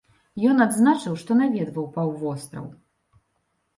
Ён 0.53 0.61
адзначыў, 0.65 1.13
што 1.23 1.37
наведваў 1.41 1.85
паўвостраў. 1.99 2.65